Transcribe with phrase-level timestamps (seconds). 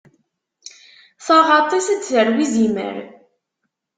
[1.25, 2.97] Taɣaṭ-is ad d-tarew izimer.